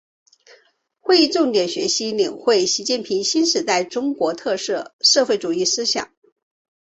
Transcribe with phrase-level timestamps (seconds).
[0.99, 6.11] 会议重点学习领会习近平新时代中国特色社会主义思想